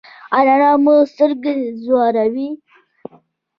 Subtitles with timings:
[0.37, 1.53] ایا رڼا مو سترګې
[1.83, 2.49] ځوروي؟